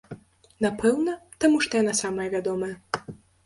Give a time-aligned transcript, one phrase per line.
[0.65, 1.13] Напэўна,
[1.45, 2.75] таму што яна самая вядомая.